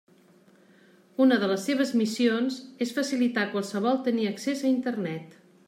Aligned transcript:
Una 1.25 1.37
de 1.43 1.49
les 1.51 1.65
seves 1.69 1.91
missions 2.01 2.57
és 2.87 2.95
facilitar 3.01 3.45
a 3.47 3.53
qualsevol 3.55 4.03
tenir 4.09 4.29
accés 4.31 4.65
a 4.67 4.73
Internet. 4.75 5.41